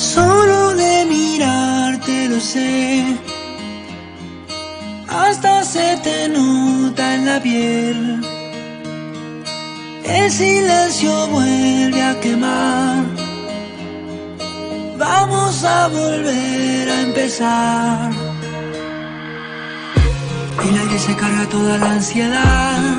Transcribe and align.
Solo 0.00 0.74
de 0.76 1.04
mirarte 1.04 2.26
lo 2.30 2.40
sé. 2.40 3.04
Hasta 5.06 5.62
se 5.62 5.98
te 6.02 6.26
nota 6.30 7.16
en 7.16 7.26
la 7.26 7.38
piel. 7.42 8.24
El 10.02 10.32
silencio 10.32 11.26
vuelve 11.26 12.02
a 12.02 12.18
quemar. 12.18 13.04
Vamos 14.96 15.64
a 15.64 15.88
volver 15.88 16.88
a 16.88 17.00
empezar. 17.02 18.10
El 20.64 20.78
aire 20.78 20.98
se 20.98 21.14
carga 21.14 21.46
toda 21.50 21.76
la 21.76 21.90
ansiedad. 21.92 22.96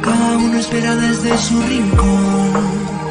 Cada 0.00 0.36
uno 0.36 0.58
espera 0.58 0.94
desde 0.94 1.36
su 1.38 1.60
rincón. 1.60 3.03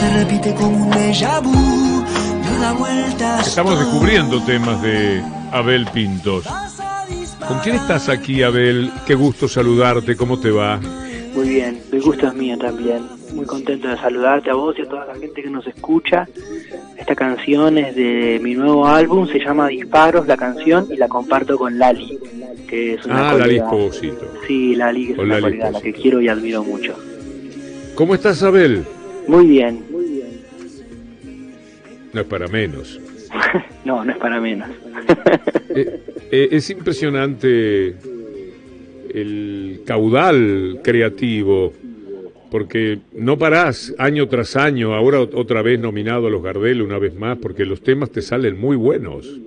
Se 0.00 0.10
repite 0.18 0.54
como 0.54 0.86
un 0.86 0.90
déjà 0.92 1.40
vu. 1.42 1.52
No 1.52 2.60
da 2.60 2.72
vueltas. 2.72 3.46
Estamos 3.48 3.78
descubriendo 3.78 4.42
temas 4.44 4.80
de 4.82 5.22
Abel 5.52 5.86
Pintos. 5.92 6.44
¿Con 7.46 7.58
quién 7.60 7.76
estás 7.76 8.08
aquí, 8.08 8.42
Abel? 8.42 8.90
Qué 9.06 9.14
gusto 9.14 9.48
saludarte, 9.48 10.16
¿cómo 10.16 10.38
te 10.40 10.50
va? 10.50 10.80
Muy 11.34 11.48
bien, 11.48 11.80
el 11.92 12.00
gusto 12.02 12.28
es 12.28 12.34
mío 12.34 12.56
también. 12.58 13.02
Muy 13.34 13.44
contento 13.46 13.88
de 13.88 13.96
saludarte 13.96 14.50
a 14.50 14.54
vos 14.54 14.74
y 14.78 14.82
a 14.82 14.88
toda 14.88 15.06
la 15.06 15.14
gente 15.14 15.42
que 15.42 15.50
nos 15.50 15.66
escucha. 15.66 16.26
Esta 16.96 17.14
canción 17.14 17.78
es 17.78 17.94
de 17.94 18.40
mi 18.42 18.54
nuevo 18.54 18.86
álbum, 18.86 19.26
se 19.28 19.38
llama 19.38 19.68
Disparos, 19.68 20.26
la 20.26 20.36
canción, 20.36 20.86
y 20.90 20.96
la 20.96 21.08
comparto 21.08 21.56
con 21.56 21.78
Lali, 21.78 22.18
que 22.68 22.94
es 22.94 23.04
una 23.06 23.30
Ah, 23.30 23.32
Lali 23.34 23.58
colega- 23.58 23.64
Esposito. 23.64 24.32
Sí, 24.46 24.74
Lali, 24.76 25.06
que 25.06 25.10
es 25.12 25.16
Con 25.16 25.24
una 25.26 25.34
Lali 25.34 25.44
colega 25.44 25.68
a 25.68 25.70
la 25.72 25.80
que 25.80 25.92
quiero 25.92 26.20
y 26.20 26.28
admiro 26.28 26.62
mucho. 26.64 26.94
¿Cómo 27.94 28.14
estás, 28.14 28.42
Abel? 28.42 28.84
Muy 29.28 29.46
bien. 29.46 29.84
No 32.12 32.20
es 32.20 32.26
para 32.26 32.48
menos. 32.48 33.00
no, 33.84 34.04
no 34.04 34.12
es 34.12 34.18
para 34.18 34.40
menos. 34.40 34.68
Eh, 35.72 36.00
eh, 36.32 36.48
es 36.50 36.68
impresionante 36.70 37.94
el 39.14 39.82
caudal 39.86 40.80
creativo, 40.82 41.72
porque 42.50 42.98
no 43.12 43.38
parás 43.38 43.94
año 43.98 44.26
tras 44.26 44.56
año, 44.56 44.94
ahora 44.94 45.20
ot- 45.20 45.30
otra 45.34 45.62
vez 45.62 45.78
nominado 45.78 46.26
a 46.26 46.30
los 46.30 46.42
Gardel 46.42 46.82
una 46.82 46.98
vez 46.98 47.14
más, 47.14 47.38
porque 47.38 47.64
los 47.64 47.82
temas 47.82 48.10
te 48.10 48.20
salen 48.20 48.58
muy 48.60 48.76
buenos. 48.76 49.38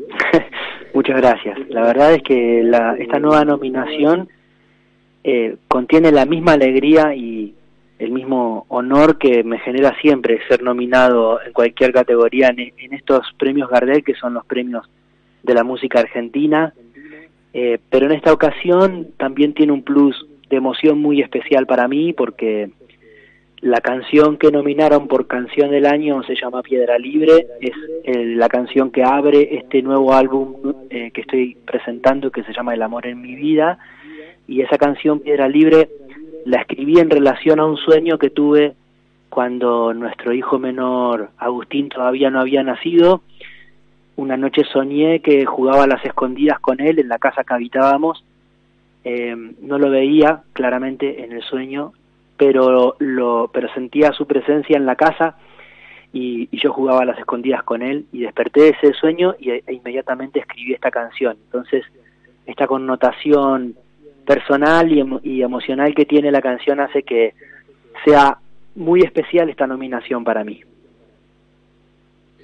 Muchas 0.94 1.18
gracias. 1.18 1.58
La 1.70 1.82
verdad 1.84 2.14
es 2.14 2.24
que 2.24 2.62
la, 2.64 2.96
esta 2.98 3.20
nueva 3.20 3.44
nominación 3.44 4.30
eh, 5.26 5.58
contiene 5.68 6.12
la 6.14 6.26
misma 6.26 6.54
alegría 6.54 7.14
y 7.16 7.54
el 8.04 8.12
mismo 8.12 8.66
honor 8.70 9.18
que 9.18 9.44
me 9.44 9.60
genera 9.60 9.96
siempre 10.02 10.40
ser 10.48 10.62
nominado 10.62 11.42
en 11.42 11.54
cualquier 11.54 11.94
categoría 11.94 12.50
en, 12.50 12.60
en 12.60 12.94
estos 12.94 13.26
premios 13.38 13.70
Gardel, 13.70 14.04
que 14.04 14.16
son 14.16 14.34
los 14.34 14.46
premios 14.46 14.88
de 15.44 15.54
la 15.54 15.64
música 15.64 16.00
argentina. 16.00 16.74
Eh, 17.54 17.80
pero 17.90 18.08
en 18.08 18.14
esta 18.14 18.34
ocasión 18.34 19.10
también 19.18 19.54
tiene 19.54 19.74
un 19.74 19.84
plus 19.84 20.26
de 20.50 20.58
emoción 20.58 21.00
muy 21.00 21.22
especial 21.22 21.68
para 21.68 21.88
mí 21.88 22.14
porque 22.14 22.72
la 23.62 23.80
canción 23.80 24.38
que 24.38 24.52
nominaron 24.52 25.08
por 25.08 25.28
canción 25.28 25.72
del 25.72 25.86
año 25.86 26.24
se 26.24 26.36
llama 26.36 26.64
Piedra 26.64 26.98
Libre, 26.98 27.48
es 27.62 27.72
eh, 28.04 28.26
la 28.36 28.50
canción 28.50 28.92
que 28.92 29.04
abre 29.04 29.56
este 29.56 29.82
nuevo 29.82 30.14
álbum 30.14 30.56
eh, 30.90 31.12
que 31.12 31.22
estoy 31.22 31.56
presentando 31.66 32.32
que 32.32 32.44
se 32.44 32.54
llama 32.54 32.74
El 32.74 32.82
amor 32.82 33.08
en 33.08 33.22
mi 33.22 33.36
vida 33.36 33.78
y 34.48 34.62
esa 34.62 34.78
canción 34.78 35.20
Piedra 35.20 35.48
Libre 35.48 35.90
la 36.46 36.62
escribí 36.62 37.00
en 37.00 37.10
relación 37.10 37.60
a 37.60 37.66
un 37.66 37.78
sueño 37.78 38.18
que 38.18 38.30
tuve 38.30 38.76
cuando 39.30 39.94
nuestro 39.94 40.34
hijo 40.34 40.60
menor 40.60 41.30
Agustín 41.38 41.90
todavía 41.90 42.30
no 42.30 42.40
había 42.40 42.64
nacido. 42.64 43.22
Una 44.16 44.38
noche 44.38 44.64
soñé 44.72 45.22
que 45.22 45.46
jugaba 45.46 45.84
a 45.84 45.88
las 45.88 46.06
escondidas 46.06 46.60
con 46.60 46.80
él 46.80 47.00
en 47.00 47.08
la 47.08 47.18
casa 47.18 47.44
que 47.44 47.54
habitábamos. 47.54 48.24
Eh, 49.04 49.36
no 49.62 49.80
lo 49.80 49.90
veía 49.90 50.44
claramente 50.54 51.24
en 51.24 51.32
el 51.32 51.42
sueño, 51.42 51.94
pero 52.38 52.96
lo 53.00 53.50
pero 53.52 53.74
sentía 53.74 54.12
su 54.12 54.28
presencia 54.28 54.78
en 54.78 54.86
la 54.86 54.96
casa 54.96 55.36
y, 56.14 56.48
y 56.52 56.62
yo 56.62 56.72
jugaba 56.72 57.02
a 57.02 57.06
las 57.06 57.18
escondidas 57.18 57.64
con 57.64 57.82
él 57.82 58.06
y 58.12 58.20
desperté 58.20 58.62
de 58.62 58.70
ese 58.70 58.94
sueño 58.94 59.36
y, 59.40 59.50
e 59.50 59.64
inmediatamente 59.70 60.40
escribí 60.40 60.74
esta 60.74 60.92
canción. 60.92 61.38
Entonces, 61.46 61.84
esta 62.46 62.68
connotación 62.68 63.76
personal 64.26 64.92
y, 64.92 65.00
emo- 65.02 65.20
y 65.24 65.42
emocional 65.42 65.94
que 65.96 66.06
tiene 66.06 66.32
la 66.32 66.42
canción 66.42 66.80
hace 66.80 67.04
que 67.04 67.34
sea 68.06 68.38
muy 68.76 69.02
especial 69.02 69.50
esta 69.50 69.68
nominación 69.68 70.24
para 70.24 70.44
mí. 70.44 70.62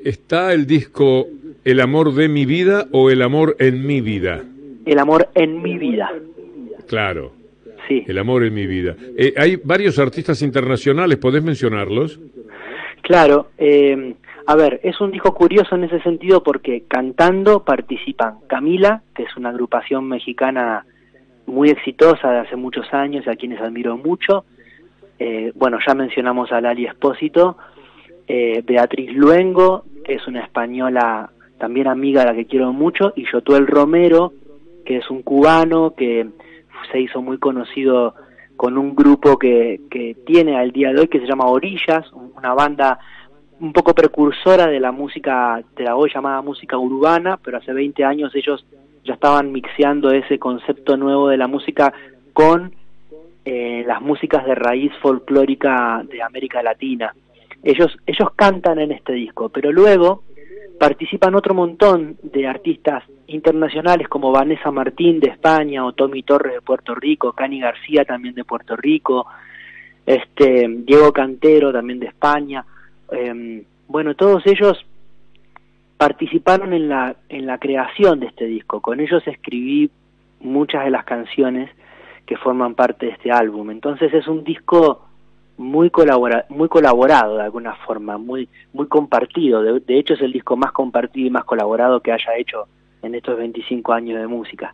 ¿Está 0.04 0.54
el 0.54 0.66
disco 0.66 1.28
El 1.66 1.82
amor 1.82 2.14
de 2.14 2.30
mi 2.30 2.46
vida 2.46 2.86
o 2.92 3.10
El 3.10 3.22
amor 3.22 3.56
en 3.60 3.86
mi 3.86 4.02
vida? 4.02 4.44
El 4.86 5.00
amor 5.00 5.30
en 5.36 5.62
mi 5.62 5.78
vida. 5.78 6.12
Claro, 6.88 7.34
Sí. 7.88 8.04
El 8.08 8.20
amor 8.20 8.44
en 8.44 8.54
mi 8.54 8.68
vida. 8.68 8.96
Eh, 9.18 9.34
hay 9.36 9.56
varios 9.56 9.98
artistas 9.98 10.44
internacionales, 10.44 11.18
¿podés 11.18 11.44
mencionarlos? 11.44 12.20
Claro, 13.02 13.48
eh, 13.58 14.14
a 14.46 14.56
ver, 14.56 14.80
es 14.84 15.02
un 15.02 15.10
disco 15.12 15.34
curioso 15.34 15.74
en 15.76 15.86
ese 15.86 16.00
sentido 16.02 16.44
porque 16.44 16.84
cantando 16.88 17.64
participan 17.66 18.36
Camila, 18.48 19.02
que 19.16 19.24
es 19.24 19.36
una 19.38 19.50
agrupación 19.50 20.08
mexicana 20.08 20.86
muy 21.50 21.70
exitosa 21.70 22.32
de 22.32 22.40
hace 22.40 22.56
muchos 22.56 22.92
años 22.94 23.26
y 23.26 23.30
a 23.30 23.36
quienes 23.36 23.60
admiro 23.62 23.98
mucho. 23.98 24.46
Eh, 25.18 25.52
bueno, 25.56 25.78
ya 25.86 25.94
mencionamos 25.96 26.52
a 26.52 26.62
Lali 26.62 26.86
Espósito, 26.86 27.58
eh, 28.28 28.62
Beatriz 28.66 29.14
Luengo, 29.14 29.84
que 30.06 30.14
es 30.16 30.28
una 30.28 30.42
española 30.42 31.30
también 31.58 31.88
amiga 31.88 32.22
a 32.22 32.26
la 32.26 32.34
que 32.34 32.46
quiero 32.46 32.72
mucho, 32.72 33.12
y 33.16 33.26
Yotuel 33.32 33.68
Romero, 33.68 34.32
que 34.86 34.98
es 34.98 35.10
un 35.10 35.22
cubano 35.24 35.94
que 35.96 36.28
se 36.92 37.02
hizo 37.02 37.22
muy 37.22 37.38
conocido 37.38 38.16
con 38.56 38.78
un 38.78 38.96
grupo 38.96 39.38
que, 39.38 39.82
que 39.90 40.16
tiene 40.26 40.58
al 40.58 40.72
día 40.72 40.92
de 40.94 41.02
hoy 41.02 41.08
que 41.08 41.20
se 41.20 41.26
llama 41.28 41.46
Orillas, 41.48 42.12
un- 42.14 42.32
una 42.38 42.54
banda 42.54 43.00
un 43.60 43.74
poco 43.74 43.94
precursora 43.94 44.68
de 44.68 44.80
la 44.80 44.92
música, 44.94 45.62
de 45.76 45.84
la 45.84 45.96
hoy 45.98 46.10
llamada 46.14 46.42
música 46.42 46.78
urbana, 46.78 47.38
pero 47.44 47.58
hace 47.58 47.74
20 47.74 48.06
años 48.06 48.34
ellos 48.36 48.66
ya 49.04 49.14
estaban 49.14 49.52
mixeando 49.52 50.12
ese 50.12 50.40
concepto 50.40 50.98
nuevo 50.98 51.30
de 51.30 51.38
la 51.38 51.48
música 51.48 51.94
con 52.34 52.74
eh, 53.46 53.84
las 53.88 54.02
músicas 54.02 54.46
de 54.46 54.56
raíz 54.56 54.92
folclórica 55.02 56.04
de 56.10 56.22
América 56.22 56.62
Latina. 56.62 57.14
Ellos, 57.64 57.98
ellos 58.06 58.30
cantan 58.36 58.80
en 58.80 58.92
este 58.92 59.14
disco, 59.14 59.50
pero 59.50 59.72
luego 59.72 60.24
participan 60.80 61.36
otro 61.36 61.54
montón 61.54 62.18
de 62.24 62.48
artistas 62.48 63.04
internacionales 63.28 64.08
como 64.08 64.32
Vanessa 64.32 64.72
Martín 64.72 65.20
de 65.20 65.32
España 65.32 65.86
o 65.86 65.94
Tommy 65.94 66.24
Torres 66.24 66.54
de 66.54 66.62
Puerto 66.62 66.96
Rico, 66.96 67.34
Cani 67.34 67.60
García 67.60 68.06
también 68.06 68.34
de 68.34 68.46
Puerto 68.46 68.76
Rico, 68.76 69.26
este 70.06 70.68
Diego 70.70 71.12
Cantero 71.12 71.74
también 71.74 72.00
de 72.00 72.08
España. 72.08 72.66
Eh, 73.12 73.64
bueno, 73.88 74.16
todos 74.16 74.46
ellos 74.46 74.86
participaron 76.00 76.72
en 76.72 76.88
la 76.88 77.18
en 77.28 77.46
la 77.46 77.58
creación 77.58 78.22
de 78.22 78.28
este 78.28 78.46
disco. 78.46 78.80
Con 78.80 79.02
ellos 79.02 79.22
escribí 79.28 79.92
muchas 80.40 80.86
de 80.86 80.92
las 80.92 81.04
canciones 81.04 81.70
que 82.26 82.38
forman 82.38 82.74
parte 82.74 83.08
de 83.08 83.12
este 83.12 83.32
álbum. 83.32 83.70
Entonces 83.70 84.14
es 84.14 84.26
un 84.30 84.46
disco 84.46 85.06
muy 85.58 85.90
colabora 85.90 86.46
muy 86.48 86.70
colaborado 86.70 87.36
de 87.36 87.44
alguna 87.44 87.76
forma, 87.86 88.18
muy 88.18 88.48
muy 88.72 88.88
compartido. 88.88 89.62
De, 89.62 89.82
de 89.82 90.00
hecho 90.00 90.14
es 90.14 90.22
el 90.22 90.32
disco 90.32 90.56
más 90.56 90.72
compartido 90.72 91.28
y 91.28 91.32
más 91.32 91.44
colaborado 91.44 92.00
que 92.00 92.14
haya 92.14 92.38
hecho 92.38 92.70
en 93.02 93.16
estos 93.16 93.38
25 93.38 93.92
años 93.92 94.22
de 94.22 94.28
música. 94.28 94.74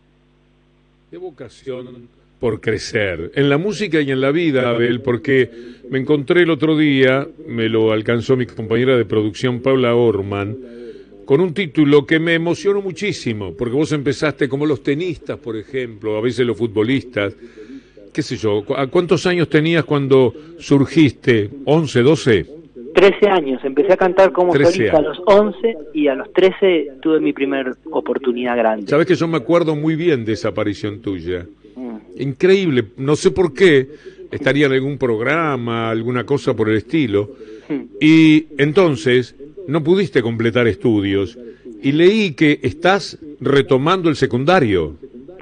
Qué 1.09 1.17
vocación 1.17 2.07
por 2.39 2.61
crecer, 2.61 3.31
en 3.33 3.49
la 3.49 3.57
música 3.57 3.99
y 3.99 4.11
en 4.11 4.21
la 4.21 4.29
vida, 4.29 4.69
Abel, 4.69 5.01
porque 5.01 5.49
me 5.89 5.97
encontré 5.97 6.43
el 6.43 6.51
otro 6.51 6.77
día, 6.77 7.27
me 7.47 7.67
lo 7.69 7.93
alcanzó 7.93 8.35
mi 8.35 8.45
compañera 8.45 8.95
de 8.95 9.05
producción 9.05 9.61
Paula 9.61 9.95
Orman, 9.95 10.75
con 11.25 11.41
un 11.41 11.53
título 11.53 12.05
que 12.05 12.19
me 12.19 12.35
emocionó 12.35 12.81
muchísimo, 12.81 13.53
porque 13.57 13.73
vos 13.75 13.91
empezaste 13.91 14.47
como 14.47 14.65
los 14.65 14.83
tenistas, 14.83 15.37
por 15.39 15.55
ejemplo, 15.57 16.17
a 16.17 16.21
veces 16.21 16.45
los 16.45 16.57
futbolistas, 16.57 17.33
qué 18.13 18.21
sé 18.21 18.37
yo, 18.37 18.63
¿cu- 18.63 18.75
¿a 18.75 18.87
cuántos 18.87 19.25
años 19.25 19.49
tenías 19.49 19.83
cuando 19.85 20.33
surgiste? 20.59 21.49
¿11, 21.65 22.03
12? 22.03 22.45
13 22.93 23.27
años, 23.27 23.61
empecé 23.65 23.91
a 23.93 23.97
cantar 23.97 24.31
como 24.31 24.53
13 24.53 24.71
solista 24.71 24.97
a 24.97 25.01
los 25.01 25.17
11 25.25 25.77
y 25.93 26.07
a 26.07 26.15
los 26.15 26.31
13 26.31 26.91
tuve 27.01 27.19
mi 27.19 27.33
primer 27.33 27.73
oportunidad 27.91 28.55
grande. 28.55 28.87
Sabes 28.87 29.05
que 29.05 29.15
yo 29.15 29.27
me 29.27 29.37
acuerdo 29.37 29.75
muy 29.75 29.95
bien 29.95 30.23
de 30.23 30.33
esa 30.33 30.49
aparición 30.49 31.01
tuya. 31.01 31.45
Mm. 31.75 31.97
Increíble, 32.21 32.85
no 32.97 33.17
sé 33.17 33.31
por 33.31 33.53
qué, 33.53 33.89
estaría 34.31 34.67
en 34.67 34.73
algún 34.73 34.97
programa, 34.97 35.89
alguna 35.89 36.25
cosa 36.25 36.55
por 36.55 36.69
el 36.69 36.77
estilo. 36.77 37.29
Hmm. 37.69 37.83
Y 37.99 38.47
entonces 38.57 39.35
no 39.67 39.83
pudiste 39.83 40.21
completar 40.21 40.67
estudios. 40.67 41.37
Y 41.81 41.91
leí 41.91 42.33
que 42.33 42.59
estás 42.63 43.19
retomando 43.39 44.09
el 44.09 44.15
secundario. 44.15 44.95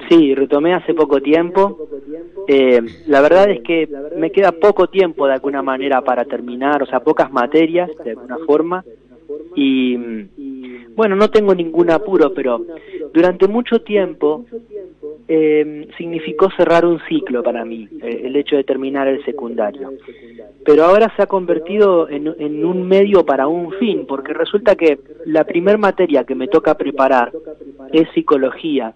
Sí, 0.08 0.34
retomé 0.34 0.74
hace 0.74 0.94
poco 0.94 1.20
tiempo. 1.20 1.88
eh, 2.48 2.82
la 3.06 3.22
verdad 3.22 3.50
es 3.50 3.62
que 3.62 3.88
me 4.18 4.30
queda 4.30 4.52
poco 4.52 4.88
tiempo 4.88 5.26
de 5.26 5.32
alguna 5.32 5.62
manera 5.62 6.02
para 6.02 6.24
terminar, 6.24 6.82
o 6.82 6.86
sea, 6.86 7.00
pocas 7.00 7.32
materias 7.32 7.90
de 8.04 8.10
alguna 8.10 8.36
forma. 8.46 8.84
Y 9.56 9.96
bueno, 10.94 11.16
no 11.16 11.30
tengo 11.30 11.54
ningún 11.54 11.90
apuro, 11.90 12.32
pero 12.34 12.64
durante 13.12 13.48
mucho 13.48 13.80
tiempo 13.80 14.44
eh, 15.26 15.88
significó 15.96 16.50
cerrar 16.50 16.84
un 16.84 17.00
ciclo 17.08 17.42
para 17.42 17.64
mí, 17.64 17.88
eh, 18.02 18.22
el 18.24 18.36
hecho 18.36 18.56
de 18.56 18.64
terminar 18.64 19.08
el 19.08 19.24
secundario. 19.24 19.92
Pero 20.64 20.84
ahora 20.84 21.12
se 21.16 21.22
ha 21.22 21.26
convertido 21.26 22.08
en, 22.08 22.34
en, 22.38 22.64
un 22.64 22.86
medio 22.86 23.24
para 23.24 23.46
un 23.46 23.72
fin, 23.72 24.06
porque 24.06 24.34
resulta 24.34 24.76
que 24.76 24.98
la 25.26 25.44
primer 25.44 25.78
materia 25.78 26.24
que 26.24 26.34
me 26.34 26.48
toca 26.48 26.74
preparar 26.74 27.32
es 27.92 28.08
psicología. 28.14 28.94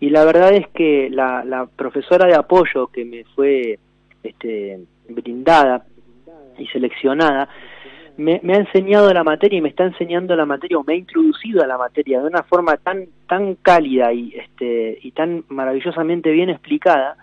Y 0.00 0.10
la 0.10 0.24
verdad 0.24 0.54
es 0.54 0.68
que 0.68 1.10
la, 1.10 1.44
la 1.44 1.66
profesora 1.66 2.26
de 2.26 2.34
apoyo 2.34 2.86
que 2.86 3.04
me 3.04 3.24
fue 3.34 3.78
este, 4.22 4.80
brindada 5.08 5.84
y 6.58 6.66
seleccionada, 6.66 7.48
me, 8.18 8.40
ha 8.52 8.56
enseñado 8.56 9.12
la 9.14 9.22
materia 9.22 9.58
y 9.58 9.62
me 9.62 9.68
está 9.68 9.84
enseñando 9.84 10.34
la 10.34 10.44
materia 10.44 10.76
o 10.76 10.84
me 10.84 10.94
ha 10.94 10.96
introducido 10.96 11.62
a 11.62 11.66
la 11.66 11.78
materia 11.78 12.20
de 12.20 12.26
una 12.26 12.42
forma 12.42 12.76
tan 12.76 13.06
tan 13.28 13.54
cálida 13.54 14.12
y 14.12 14.34
este 14.34 14.98
y 15.00 15.12
tan 15.12 15.44
maravillosamente 15.48 16.32
bien 16.32 16.50
explicada 16.50 17.16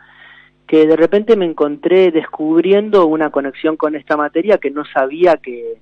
que 0.67 0.87
de 0.87 0.95
repente 0.95 1.35
me 1.35 1.45
encontré 1.45 2.11
descubriendo 2.11 3.05
una 3.07 3.29
conexión 3.29 3.75
con 3.75 3.95
esta 3.95 4.15
materia 4.17 4.57
que 4.57 4.71
no 4.71 4.83
sabía 4.85 5.37
que, 5.37 5.75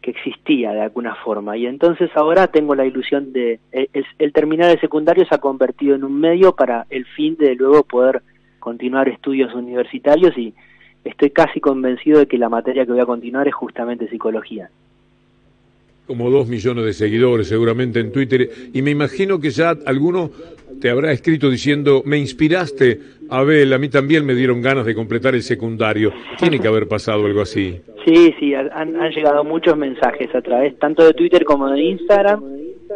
que 0.00 0.10
existía 0.12 0.72
de 0.72 0.80
alguna 0.80 1.16
forma. 1.16 1.56
Y 1.58 1.66
entonces 1.66 2.08
ahora 2.14 2.46
tengo 2.46 2.74
la 2.74 2.86
ilusión 2.86 3.34
de 3.34 3.58
el, 3.72 3.90
el 4.18 4.32
terminar 4.32 4.70
el 4.70 4.80
secundario 4.80 5.26
se 5.26 5.34
ha 5.34 5.38
convertido 5.38 5.96
en 5.96 6.04
un 6.04 6.18
medio 6.18 6.54
para 6.54 6.86
el 6.88 7.04
fin 7.04 7.36
de 7.36 7.56
luego 7.56 7.82
poder 7.82 8.22
continuar 8.58 9.08
estudios 9.08 9.52
universitarios 9.54 10.36
y 10.38 10.54
estoy 11.06 11.30
casi 11.30 11.60
convencido 11.60 12.18
de 12.18 12.26
que 12.26 12.38
la 12.38 12.48
materia 12.48 12.84
que 12.84 12.92
voy 12.92 13.00
a 13.00 13.06
continuar 13.06 13.48
es 13.48 13.54
justamente 13.54 14.08
psicología. 14.08 14.68
Como 16.06 16.30
dos 16.30 16.46
millones 16.46 16.84
de 16.84 16.92
seguidores 16.92 17.48
seguramente 17.48 17.98
en 17.98 18.12
Twitter 18.12 18.48
y 18.72 18.82
me 18.82 18.92
imagino 18.92 19.40
que 19.40 19.50
ya 19.50 19.74
alguno 19.86 20.30
te 20.80 20.90
habrá 20.90 21.10
escrito 21.10 21.50
diciendo, 21.50 22.02
me 22.04 22.18
inspiraste, 22.18 23.00
Abel, 23.30 23.72
a 23.72 23.78
mí 23.78 23.88
también 23.88 24.24
me 24.24 24.34
dieron 24.34 24.60
ganas 24.62 24.84
de 24.86 24.94
completar 24.94 25.34
el 25.34 25.42
secundario. 25.42 26.12
Tiene 26.38 26.60
que 26.60 26.68
haber 26.68 26.86
pasado 26.86 27.24
algo 27.24 27.40
así. 27.40 27.80
Sí, 28.04 28.34
sí, 28.38 28.54
han, 28.54 28.96
han 28.96 29.10
llegado 29.10 29.42
muchos 29.42 29.76
mensajes 29.76 30.32
a 30.34 30.42
través 30.42 30.78
tanto 30.78 31.04
de 31.04 31.12
Twitter 31.12 31.44
como 31.44 31.68
de 31.70 31.82
Instagram 31.82 32.42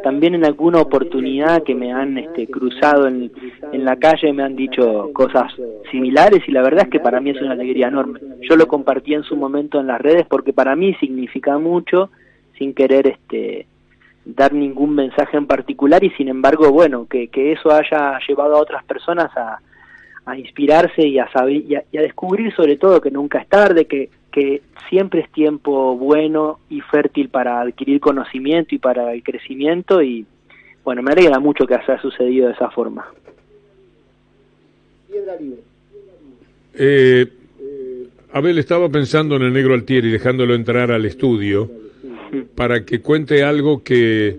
también 0.02 0.34
en 0.34 0.44
alguna 0.44 0.80
oportunidad 0.80 1.62
que 1.62 1.74
me 1.74 1.92
han 1.92 2.16
este, 2.18 2.46
cruzado 2.46 3.06
en, 3.06 3.30
en 3.72 3.84
la 3.84 3.96
calle 3.96 4.32
me 4.32 4.42
han 4.42 4.56
dicho 4.56 5.10
cosas 5.12 5.52
similares 5.90 6.42
y 6.46 6.52
la 6.52 6.62
verdad 6.62 6.84
es 6.84 6.90
que 6.90 7.00
para 7.00 7.20
mí 7.20 7.30
es 7.30 7.40
una 7.40 7.52
alegría 7.52 7.88
enorme. 7.88 8.20
Yo 8.48 8.56
lo 8.56 8.66
compartí 8.66 9.14
en 9.14 9.22
su 9.22 9.36
momento 9.36 9.80
en 9.80 9.86
las 9.86 10.00
redes 10.00 10.26
porque 10.28 10.52
para 10.52 10.76
mí 10.76 10.94
significa 10.94 11.58
mucho 11.58 12.10
sin 12.58 12.74
querer 12.74 13.06
este 13.06 13.66
dar 14.24 14.52
ningún 14.52 14.94
mensaje 14.94 15.36
en 15.36 15.46
particular 15.46 16.04
y 16.04 16.10
sin 16.10 16.28
embargo, 16.28 16.70
bueno, 16.70 17.06
que, 17.08 17.28
eso 17.32 17.72
haya 17.72 18.18
llevado 18.28 18.56
a 18.56 18.60
otras 18.60 18.84
personas 18.84 19.34
a, 19.36 19.58
a 20.26 20.36
inspirarse 20.36 21.06
y 21.06 21.18
a 21.18 21.30
saber 21.32 21.56
y 21.56 21.74
a, 21.74 21.84
y 21.90 21.98
a 21.98 22.02
descubrir 22.02 22.54
sobre 22.54 22.76
todo 22.76 23.00
que 23.00 23.10
nunca 23.10 23.38
es 23.38 23.48
tarde, 23.48 23.86
que 23.86 24.10
que 24.30 24.62
siempre 24.88 25.20
es 25.20 25.30
tiempo 25.32 25.96
bueno 25.96 26.60
y 26.68 26.80
fértil 26.80 27.28
para 27.28 27.60
adquirir 27.60 28.00
conocimiento 28.00 28.74
y 28.74 28.78
para 28.78 29.12
el 29.12 29.22
crecimiento 29.22 30.02
y 30.02 30.26
bueno, 30.84 31.02
me 31.02 31.12
alegra 31.12 31.38
mucho 31.38 31.66
que 31.66 31.74
haya 31.74 32.00
sucedido 32.00 32.48
de 32.48 32.54
esa 32.54 32.70
forma. 32.70 33.06
Eh, 36.74 37.26
Abel 38.32 38.58
estaba 38.58 38.88
pensando 38.88 39.36
en 39.36 39.42
el 39.42 39.52
negro 39.52 39.74
Altieri, 39.74 40.10
dejándolo 40.10 40.54
entrar 40.54 40.90
al 40.90 41.04
estudio 41.04 41.70
para 42.54 42.84
que 42.84 43.00
cuente 43.00 43.42
algo 43.42 43.82
que 43.82 44.38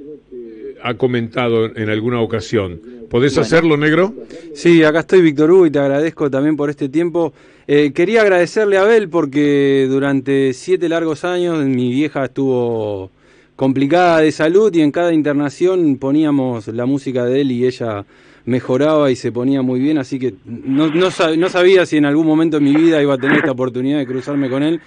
ha 0.82 0.94
comentado 0.96 1.66
en 1.76 1.90
alguna 1.90 2.22
ocasión. 2.22 2.80
¿Podés 3.10 3.34
bueno. 3.34 3.46
hacerlo, 3.46 3.78
negro? 3.78 4.14
Sí, 4.54 4.84
acá 4.84 5.02
estoy, 5.02 5.22
Víctor 5.22 5.52
Hugo, 5.52 5.66
y 5.66 5.72
te 5.72 5.80
agradezco 5.80 6.32
también 6.32 6.56
por 6.56 6.70
este 6.70 6.88
tiempo. 6.88 7.34
Eh, 7.68 7.92
quería 7.94 8.22
agradecerle 8.22 8.78
a 8.78 8.84
Abel 8.84 9.10
porque 9.10 9.86
durante 9.90 10.54
siete 10.54 10.90
largos 10.90 11.24
años 11.26 11.64
mi 11.66 11.92
vieja 11.92 12.26
estuvo 12.26 13.12
complicada 13.56 14.20
de 14.20 14.32
salud 14.32 14.74
y 14.74 14.82
en 14.82 14.92
cada 14.92 15.14
internación 15.14 15.98
poníamos 15.98 16.68
la 16.70 16.86
música 16.86 17.26
de 17.26 17.42
él 17.42 17.52
y 17.52 17.66
ella 17.66 18.06
mejoraba 18.46 19.12
y 19.12 19.16
se 19.16 19.32
ponía 19.32 19.62
muy 19.62 19.80
bien, 19.80 19.98
así 19.98 20.20
que 20.20 20.34
no, 20.46 20.88
no, 20.88 21.10
no 21.38 21.50
sabía 21.50 21.86
si 21.86 21.98
en 21.98 22.06
algún 22.06 22.26
momento 22.26 22.58
en 22.58 22.64
mi 22.64 22.76
vida 22.76 23.02
iba 23.02 23.14
a 23.14 23.18
tener 23.18 23.38
esta 23.38 23.52
oportunidad 23.52 24.00
de 24.00 24.08
cruzarme 24.08 24.50
con 24.50 24.64
él 24.64 24.82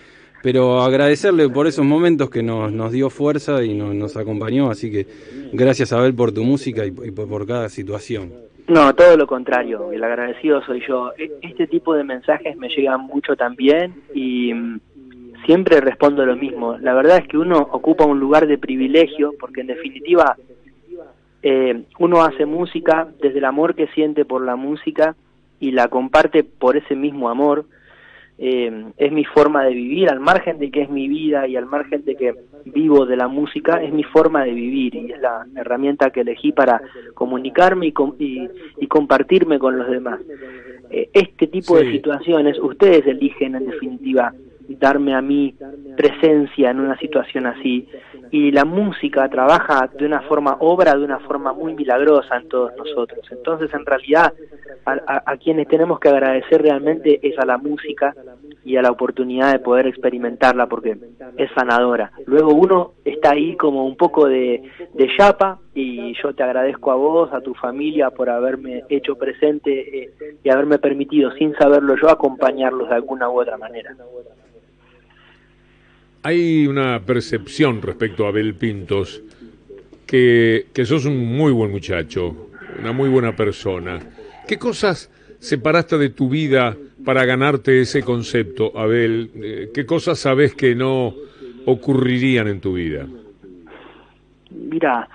pero 0.45 0.83
agradecerle 0.83 1.49
por 1.49 1.67
esos 1.67 1.87
momentos 1.87 2.29
que 2.29 2.43
nos, 2.43 2.71
nos 2.71 2.93
dio 2.93 3.09
fuerza 3.09 3.65
y 3.65 3.73
nos, 3.73 3.95
nos, 3.95 4.15
acompañó, 4.19 4.71
así 4.71 4.93
que 4.93 5.07
gracias 5.55 5.91
Abel 5.95 6.15
por 6.15 6.33
tu 6.33 6.45
música 6.45 6.85
y, 6.85 6.91
por, 6.91 7.27
por, 7.27 7.47
cada 7.47 7.71
situación. 7.71 8.31
No, 8.69 8.95
todo 8.95 9.17
lo 9.17 9.27
contrario, 9.27 9.91
el 9.91 10.05
agradecido 10.05 10.63
soy 10.67 10.83
yo. 10.87 11.13
Este 11.41 11.67
tipo 11.67 11.95
de 11.95 12.05
mensajes 12.05 12.59
me 12.59 12.69
llegan 12.69 13.01
mucho 13.01 13.37
también 13.37 13.95
y 14.13 14.53
mm, 14.53 14.81
siempre 15.47 15.81
respondo 15.81 16.27
lo 16.27 16.37
mismo. 16.37 16.77
La 16.77 16.93
verdad 16.93 17.23
es 17.23 17.29
que 17.29 17.39
uno 17.39 17.67
ocupa 17.73 18.05
un 18.05 18.21
lugar 18.21 18.47
de 18.47 18.59
privilegio 18.59 19.33
porque 19.41 19.63
en 19.63 19.69
definitiva 19.69 20.37
eh, 21.47 21.85
uno 21.99 22.23
hace 22.23 22.47
música 22.47 23.07
desde 23.21 23.37
el 23.37 23.45
amor 23.45 23.75
que 23.75 23.87
siente 23.89 24.25
por 24.25 24.43
la 24.43 24.57
música 24.57 25.15
y 25.61 25.73
la 25.73 25.89
comparte 25.89 26.43
por 26.43 26.79
ese 26.79 26.97
mismo 26.97 27.29
amor 27.29 27.67
eh, 28.39 28.87
es 28.97 29.13
mi 29.13 29.27
forma 29.27 29.63
de 29.65 29.75
vivir, 29.75 30.09
al 30.09 30.21
margen 30.21 30.59
de 30.59 30.71
que 30.71 30.81
es 30.81 30.89
mi 30.89 31.07
vida 31.07 31.47
y 31.47 31.57
al 31.57 31.67
margen 31.67 32.03
de 32.07 32.17
que 32.17 32.35
vivo 32.65 33.05
de 33.05 33.17
la 33.17 33.29
música, 33.29 33.83
es 33.83 33.93
mi 33.93 34.05
forma 34.05 34.43
de 34.43 34.53
vivir 34.53 34.95
y 34.95 35.13
es 35.13 35.21
la 35.21 35.47
herramienta 35.55 36.09
que 36.09 36.23
elegí 36.23 36.53
para 36.53 36.81
comunicarme 37.13 37.89
y, 37.89 37.93
com 37.93 38.15
y, 38.19 38.49
y 38.81 38.87
compartirme 38.87 39.59
con 39.59 39.77
los 39.77 39.91
demás. 39.91 40.21
Eh, 40.89 41.11
este 41.13 41.47
tipo 41.47 41.77
sí. 41.77 41.85
de 41.85 41.93
situaciones, 41.93 42.59
ustedes 42.59 43.07
eligen 43.07 43.55
en 43.55 43.67
definitiva 43.67 44.33
darme 44.69 45.15
a 45.15 45.21
mí 45.21 45.55
presencia 45.97 46.71
en 46.71 46.81
una 46.81 46.99
situación 46.99 47.47
así 47.47 47.89
y 48.31 48.51
la 48.51 48.65
música 48.65 49.29
trabaja 49.29 49.89
de 49.97 50.07
una 50.07 50.23
forma, 50.23 50.57
obra 50.61 50.95
de 50.97 51.05
una 51.05 51.21
forma 51.21 51.53
muy 51.53 51.75
milagrosa 51.75 52.37
en 52.37 52.49
todos 52.49 52.73
nosotros. 52.77 53.21
Entonces, 53.31 53.73
en 53.73 53.87
realidad, 53.87 54.33
a, 54.87 55.23
a, 55.25 55.37
quienes 55.37 55.69
tenemos 55.69 56.01
que 56.01 56.09
agradecer 56.09 56.63
realmente 56.63 57.21
es 57.23 57.39
a 57.39 57.47
la 57.47 57.59
música 57.59 58.15
y 58.65 58.77
a 58.77 58.83
la 58.83 58.91
oportunidad 58.91 59.53
de 59.53 59.59
poder 59.59 59.87
experimentarla 59.87 60.67
porque 60.67 60.97
es 61.37 61.51
sanadora. 61.55 62.11
Luego 62.27 62.55
uno 62.55 62.93
está 63.05 63.33
ahí 63.33 63.57
como 63.57 63.87
un 63.87 63.97
poco 63.97 64.27
de, 64.27 64.63
de 64.95 65.09
chapa 65.17 65.61
y 65.75 66.15
yo 66.23 66.35
te 66.35 66.43
agradezco 66.43 66.91
a 66.91 66.97
vos, 66.97 67.33
a 67.33 67.41
tu 67.41 67.55
familia 67.55 68.11
por 68.11 68.31
haberme 68.31 68.85
hecho 68.89 69.17
presente 69.17 70.03
eh, 70.03 70.11
y 70.43 70.51
haberme 70.51 70.79
permitido, 70.79 71.31
sin 71.33 71.55
saberlo 71.55 71.95
yo, 72.01 72.09
acompañarlos 72.09 72.89
de 72.89 72.95
alguna 72.95 73.29
u 73.29 73.41
otra 73.41 73.59
manera. 73.59 73.95
Hay 76.27 76.67
una 76.67 77.01
percepción 77.01 77.83
respecto 77.83 78.25
a 78.25 78.31
Abel 78.31 78.55
Pintos 78.55 79.23
que, 80.07 80.69
que 80.73 80.87
sos 80.87 81.05
un 81.05 81.19
muy 81.19 81.53
buen 81.53 81.71
muchacho, 81.71 82.49
una 82.81 82.93
muy 82.93 83.11
buena 83.11 83.37
persona. 83.37 83.99
¿Qué 84.49 84.59
cosas 84.59 85.11
separaste 85.39 85.99
de 85.99 86.09
tu 86.09 86.31
vida 86.31 86.75
para 87.05 87.27
ganarte 87.27 87.79
ese 87.79 88.03
concepto, 88.03 88.73
Abel? 88.75 89.33
Eh, 89.35 89.71
¿Qué 89.75 89.85
cosas 89.85 90.19
sabes 90.19 90.55
que 90.55 90.75
no 90.75 91.15
ocurrirían 91.67 92.49
en 92.49 92.61
tu 92.63 92.73
vida? 92.73 93.07
Mira, 94.51 95.07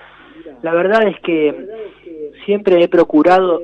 la 0.61 0.73
verdad 0.75 1.07
es 1.07 1.19
que 1.21 1.88
siempre 2.49 2.83
he 2.83 2.87
procurado 2.87 3.61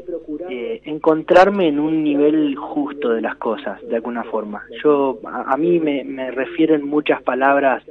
eh, 0.48 0.80
encontrarme 0.86 1.68
en 1.70 1.80
un 1.80 2.04
nivel 2.04 2.56
justo 2.56 3.10
de 3.10 3.20
las 3.20 3.36
cosas, 3.38 3.82
de 3.90 3.96
alguna 3.96 4.24
forma. 4.26 4.62
Yo, 4.84 5.18
a, 5.26 5.58
mí 5.58 5.80
me, 5.80 6.30
refieren 6.30 6.88
muchas 6.88 7.20
palabras 7.24 7.82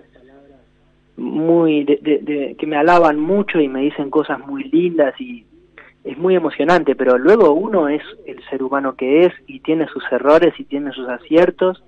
muy 1.17 1.83
de, 1.83 2.55
que 2.57 2.67
me 2.69 2.77
alaban 2.77 3.19
mucho 3.19 3.59
y 3.59 3.67
me 3.67 3.81
dicen 3.81 4.09
cosas 4.09 4.39
muy 4.39 4.63
lindas 4.71 5.21
y 5.21 5.45
es 6.05 6.17
muy 6.17 6.37
emocionante, 6.37 6.95
pero 6.95 7.19
luego 7.19 7.55
uno 7.55 7.89
es 7.89 8.03
el 8.25 8.41
ser 8.49 8.63
humano 8.63 8.95
que 8.95 9.27
es 9.27 9.33
y 9.49 9.59
tiene 9.59 9.89
sus 9.89 10.05
errores 10.13 10.55
y 10.59 10.63
tiene 10.63 10.93
sus 10.93 11.09
aciertos. 11.09 11.83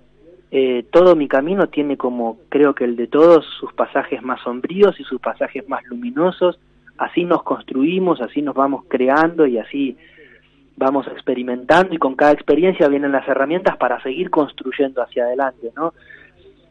Eh, 0.50 0.84
todo 0.90 1.14
mi 1.14 1.28
camino 1.28 1.68
tiene 1.68 1.96
como 1.96 2.38
creo 2.48 2.74
que 2.74 2.82
el 2.82 2.96
de 2.96 3.06
todos 3.06 3.46
sus 3.60 3.72
pasajes 3.72 4.20
más 4.24 4.40
sombríos 4.40 4.98
y 4.98 5.04
sus 5.04 5.20
pasajes 5.20 5.68
más 5.68 5.84
luminosos 5.84 6.58
así 6.98 7.24
nos 7.24 7.42
construimos, 7.42 8.20
así 8.20 8.42
nos 8.42 8.54
vamos 8.54 8.84
creando 8.88 9.46
y 9.46 9.58
así 9.58 9.96
vamos 10.76 11.06
experimentando 11.08 11.94
y 11.94 11.98
con 11.98 12.14
cada 12.14 12.32
experiencia 12.32 12.88
vienen 12.88 13.12
las 13.12 13.26
herramientas 13.26 13.76
para 13.76 14.02
seguir 14.02 14.30
construyendo 14.30 15.02
hacia 15.02 15.24
adelante, 15.24 15.72
¿no? 15.74 15.94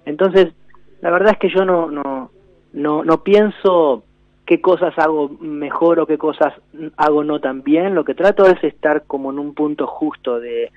Entonces, 0.05 0.53
la 1.01 1.09
verdad 1.09 1.33
es 1.33 1.39
que 1.39 1.49
yo 1.49 1.65
no 1.65 1.89
no 1.89 2.31
no 2.73 3.03
no 3.03 3.23
pienso 3.23 4.03
qué 4.45 4.61
cosas 4.61 4.93
hago 4.99 5.29
mejor 5.39 5.99
o 5.99 6.05
qué 6.05 6.17
cosas 6.17 6.53
hago 6.97 7.23
no 7.23 7.39
tan 7.39 7.63
bien, 7.63 7.95
lo 7.95 8.05
que 8.05 8.13
trato 8.13 8.45
es 8.45 8.63
estar 8.63 9.03
como 9.05 9.31
en 9.31 9.39
un 9.39 9.53
punto 9.53 9.87
justo 9.87 10.39
de 10.39 10.71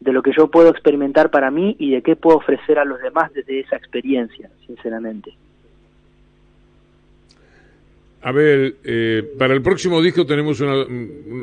de 0.00 0.12
lo 0.12 0.22
que 0.22 0.32
yo 0.36 0.48
puedo 0.48 0.68
experimentar 0.68 1.30
para 1.30 1.50
mí 1.50 1.74
y 1.78 1.92
de 1.92 2.02
qué 2.02 2.16
puedo 2.16 2.36
ofrecer 2.36 2.78
a 2.78 2.84
los 2.84 3.00
demás 3.00 3.32
desde 3.32 3.60
esa 3.60 3.76
experiencia, 3.76 4.50
sinceramente. 4.66 5.34
Abel, 8.22 8.76
eh, 8.84 9.22
para 9.38 9.54
el 9.54 9.62
próximo 9.62 10.02
disco 10.02 10.26
tenemos 10.26 10.60
una, 10.60 10.84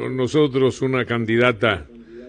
nosotros 0.10 0.82
una 0.82 1.06
candidata 1.06 1.86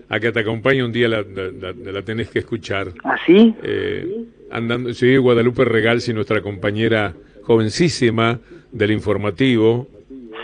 a 0.09 0.21
que 0.21 0.31
te 0.33 0.41
acompañe 0.41 0.85
un 0.85 0.93
día, 0.93 1.09
la, 1.09 1.25
la, 1.25 2.03
tenés 2.03 2.29
que 2.29 2.41
escuchar. 2.41 2.93
¿Ah, 3.03 3.17
sí? 3.27 3.55
Eh, 3.63 4.25
andando, 4.51 4.93
sí, 4.93 5.17
Guadalupe 5.17 5.65
Regalsi, 5.65 6.13
nuestra 6.13 6.41
compañera 6.41 7.15
jovencísima 7.43 8.39
del 8.71 8.93
informativo, 8.93 9.89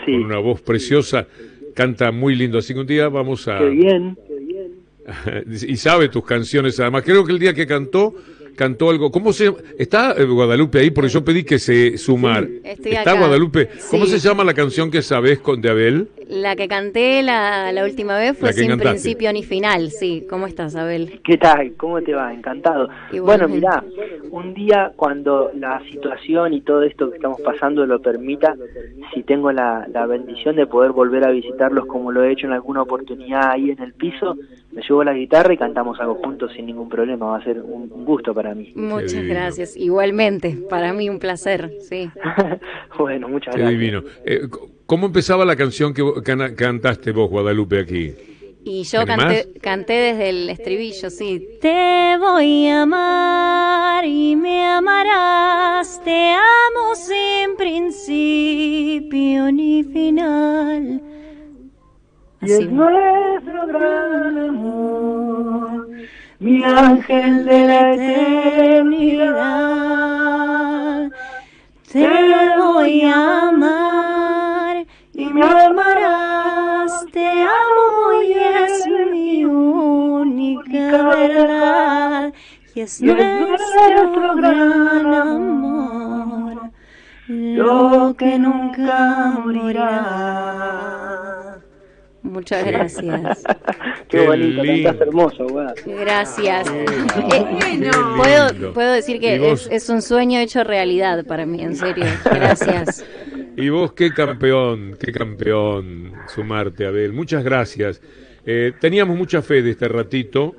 con 0.05 0.23
una 0.23 0.39
voz 0.39 0.61
preciosa, 0.61 1.27
canta 1.73 2.11
muy 2.11 2.35
lindo, 2.35 2.57
así 2.57 2.73
que 2.73 2.79
un 2.79 2.87
día 2.87 3.07
vamos 3.07 3.47
a... 3.47 3.59
Qué 3.59 3.69
bien. 3.69 4.17
y 5.67 5.77
sabe 5.77 6.09
tus 6.09 6.25
canciones, 6.25 6.79
además, 6.79 7.03
creo 7.03 7.25
que 7.25 7.31
el 7.31 7.39
día 7.39 7.53
que 7.53 7.65
cantó 7.65 8.15
cantó 8.55 8.89
algo. 8.89 9.11
¿Cómo 9.11 9.33
se 9.33 9.53
está 9.77 10.13
eh, 10.17 10.25
Guadalupe 10.25 10.79
ahí? 10.79 10.91
Porque 10.91 11.09
yo 11.09 11.23
pedí 11.23 11.43
que 11.43 11.59
se 11.59 11.97
sumar. 11.97 12.47
está 12.63 13.13
Guadalupe. 13.13 13.69
¿Cómo 13.89 14.05
se 14.05 14.19
llama 14.19 14.43
la 14.43 14.53
canción 14.53 14.91
que 14.91 15.01
sabes 15.01 15.39
con 15.39 15.61
de 15.61 15.69
Abel? 15.69 16.07
La 16.29 16.55
que 16.55 16.67
canté 16.67 17.21
la, 17.23 17.71
la 17.73 17.83
última 17.83 18.17
vez 18.17 18.37
fue 18.37 18.53
sin 18.53 18.77
principio 18.77 19.33
ni 19.33 19.43
final. 19.43 19.91
Sí, 19.91 20.25
¿cómo 20.29 20.47
estás, 20.47 20.75
Abel? 20.75 21.19
¿Qué 21.23 21.37
tal? 21.37 21.73
¿Cómo 21.75 22.01
te 22.01 22.13
va? 22.13 22.33
Encantado. 22.33 22.87
Bueno, 23.21 23.47
mira, 23.47 23.83
un 24.29 24.53
día 24.53 24.93
cuando 24.95 25.51
la 25.55 25.81
situación 25.91 26.53
y 26.53 26.61
todo 26.61 26.83
esto 26.83 27.09
que 27.09 27.17
estamos 27.17 27.41
pasando 27.41 27.85
lo 27.85 28.01
permita, 28.01 28.55
si 29.13 29.23
tengo 29.23 29.51
la, 29.51 29.87
la 29.91 30.05
bendición 30.05 30.55
de 30.55 30.67
poder 30.67 30.91
volver 30.91 31.27
a 31.27 31.31
visitarlos 31.31 31.85
como 31.85 32.11
lo 32.11 32.23
he 32.23 32.31
hecho 32.31 32.47
en 32.47 32.53
alguna 32.53 32.83
oportunidad 32.83 33.51
ahí 33.51 33.71
en 33.71 33.81
el 33.81 33.93
piso, 33.93 34.37
me 34.71 34.81
llevo 34.81 35.03
la 35.03 35.13
guitarra 35.13 35.53
y 35.53 35.57
cantamos 35.57 35.99
algo 35.99 36.15
juntos 36.15 36.51
sin 36.55 36.65
ningún 36.65 36.89
problema. 36.89 37.27
Va 37.27 37.37
a 37.37 37.43
ser 37.43 37.61
un, 37.61 37.89
gusto 38.05 38.33
para 38.33 38.55
mí. 38.55 38.71
Muchas 38.75 39.23
gracias. 39.23 39.75
Igualmente, 39.75 40.57
para 40.69 40.93
mí 40.93 41.09
un 41.09 41.19
placer, 41.19 41.71
sí. 41.81 42.09
bueno, 42.97 43.27
muchas 43.27 43.55
Qué 43.55 43.63
divino. 43.67 44.03
Eh, 44.25 44.41
¿Cómo 44.85 45.07
empezaba 45.07 45.45
la 45.45 45.55
canción 45.55 45.93
que 45.93 46.03
cantaste 46.55 47.11
vos, 47.11 47.29
Guadalupe, 47.29 47.79
aquí? 47.79 48.13
Y 48.63 48.83
yo 48.83 49.05
canté, 49.05 49.53
canté, 49.59 49.93
desde 49.93 50.29
el 50.29 50.49
estribillo, 50.49 51.09
sí. 51.09 51.57
Te 51.61 52.17
voy 52.19 52.67
a 52.67 52.83
amar 52.83 54.05
y 54.05 54.35
me 54.35 54.67
amarás, 54.67 56.01
te 56.03 56.31
amo 56.31 56.93
sin 56.95 57.55
principio 57.57 59.51
ni 59.51 59.83
final 59.83 61.10
y 62.43 62.51
es 62.51 62.71
nuestro 62.71 63.67
gran 63.67 64.37
amor, 64.49 65.87
mi 66.39 66.63
ángel 66.63 67.45
de 67.45 67.67
la 67.67 67.93
eternidad. 67.93 69.11
Te 71.91 72.07
voy 72.57 73.01
a 73.01 73.49
amar 73.49 74.87
y 75.13 75.25
me 75.25 75.43
amarás, 75.43 77.05
te 77.11 77.27
amo 77.27 78.23
y 78.23 78.33
es 78.33 78.87
mi 79.11 79.45
única 79.45 81.09
verdad. 81.09 82.33
Y 82.73 82.79
es 82.79 83.01
nuestro 83.01 84.35
gran 84.35 85.13
amor, 85.13 86.71
lo 87.27 88.15
que 88.17 88.39
nunca 88.39 89.37
morirá. 89.43 91.10
Muchas 92.31 92.65
gracias. 92.65 93.43
Qué, 94.07 94.25
bonito, 94.25 94.63
estás 94.63 95.01
hermoso, 95.01 95.47
Gracias. 95.85 96.67
Eh, 96.69 97.91
puedo, 98.15 98.73
puedo 98.73 98.93
decir 98.93 99.19
que 99.19 99.51
es, 99.69 99.89
un 99.89 100.01
sueño 100.01 100.39
hecho 100.39 100.63
realidad 100.63 101.25
para 101.25 101.45
mí, 101.45 101.61
en 101.61 101.75
serio. 101.75 102.05
Gracias. 102.25 103.05
Y 103.57 103.67
vos, 103.67 103.91
qué 103.91 104.13
campeón, 104.13 104.95
qué 104.97 105.11
campeón 105.11 106.13
sumarte, 106.33 106.85
Abel. 106.85 107.11
Muchas 107.11 107.43
gracias. 107.43 108.01
Eh, 108.45 108.71
teníamos 108.79 109.17
mucha 109.17 109.41
fe 109.41 109.61
de 109.61 109.71
este 109.71 109.89
ratito. 109.89 110.55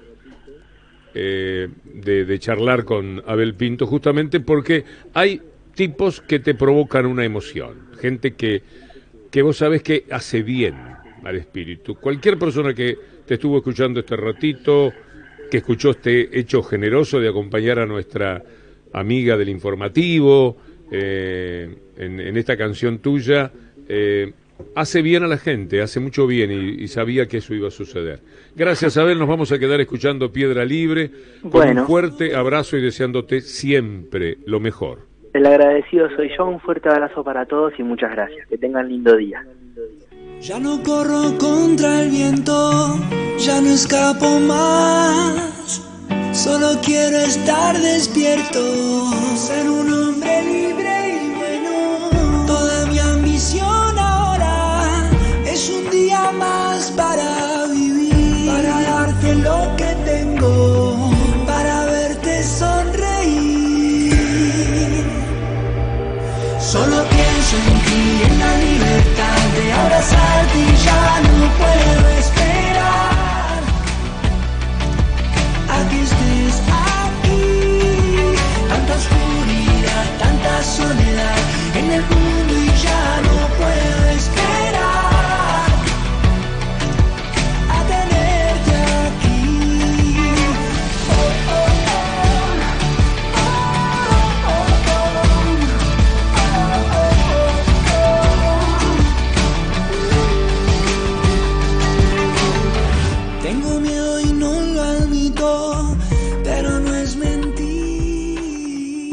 Eh, 1.14 1.69
de, 1.85 2.25
de 2.26 2.38
charlar 2.38 2.85
con 2.85 3.23
Abel 3.26 3.55
Pinto, 3.55 3.87
justamente 3.87 4.41
porque 4.41 4.85
hay 5.14 5.41
tipos 5.75 6.21
que 6.21 6.38
te 6.38 6.55
provocan 6.55 7.05
una 7.05 7.25
emoción, 7.25 7.88
gente 8.00 8.33
que, 8.33 8.62
que 9.31 9.43
vos 9.43 9.59
sabes 9.59 9.83
que 9.83 10.07
hace 10.11 10.43
bien, 10.43 10.75
al 11.25 11.37
espíritu. 11.37 11.95
Cualquier 11.97 12.38
persona 12.38 12.75
que 12.75 12.97
te 13.26 13.35
estuvo 13.35 13.59
escuchando 13.59 14.00
este 14.00 14.17
ratito, 14.17 14.93
que 15.50 15.59
escuchó 15.59 15.91
este 15.91 16.38
hecho 16.38 16.62
generoso 16.62 17.21
de 17.21 17.29
acompañar 17.29 17.79
a 17.79 17.87
nuestra 17.87 18.43
amiga 18.93 19.37
del 19.37 19.49
informativo 19.49 20.57
eh, 20.91 21.75
en, 21.97 22.37
esta 22.37 22.57
canción 22.57 22.99
tuya, 22.99 23.50
eh, 23.88 24.33
hace 24.75 25.02
bien 25.02 25.23
a 25.23 25.26
la 25.26 25.38
gente, 25.38 25.81
hace 25.81 26.00
mucho 26.00 26.26
bien 26.26 26.50
y, 26.52 26.88
sabía 26.88 27.26
que 27.26 27.38
eso 27.38 27.55
iba 27.55 27.69
a 27.69 27.71
suceder. 27.71 28.21
Gracias, 28.55 28.97
Abel, 28.97 29.19
nos 29.19 29.29
vamos 29.29 29.52
a 29.52 29.59
quedar 29.59 29.81
escuchando 29.81 30.33
Piedra 30.33 30.64
Libre 30.64 31.11
con 31.50 31.79
un 31.79 31.87
fuerte 31.87 32.35
abrazo 32.35 32.76
y 32.76 32.83
deseándote 32.83 33.41
siempre 33.41 34.38
lo 34.47 34.61
mejor. 34.61 35.12
El 35.33 35.47
agradecido 35.47 36.14
soy 36.14 36.31
yo, 36.37 36.47
un 36.47 36.61
fuerte 36.61 36.91
abrazo 36.91 37.25
para 37.25 37.47
todos 37.47 37.73
y 37.79 37.83
muchas 37.83 38.11
gracias. 38.12 38.47
Que 38.49 38.59
tengan 38.59 38.88
lindo 38.88 39.17
día. 39.17 39.43
Ya 40.43 40.59
no 40.59 40.83
corro 40.83 41.39
contra 41.39 42.03
el 42.03 42.11
viento, 42.11 42.99
ya 43.39 43.61
no 43.61 43.71
escapo 43.71 44.41
más. 44.41 45.81
Solo 46.33 46.81
quiero 46.85 47.19
estar 47.19 47.81
despierto, 47.81 48.61
ser 49.37 49.71
un 49.71 49.93
hombre 49.93 50.43
libre 50.43 51.12
abrazarte 69.83 70.59
y 70.59 70.77
ya 70.77 71.21
no 71.21 71.49
puedo 71.59 72.12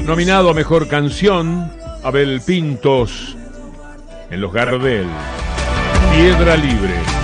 Nominado 0.09 0.49
a 0.49 0.55
Mejor 0.55 0.87
Canción, 0.87 1.71
Abel 2.03 2.41
Pintos, 2.41 3.37
en 4.31 4.41
los 4.41 4.51
Gardel. 4.51 5.05
Piedra 6.15 6.57
Libre. 6.57 7.18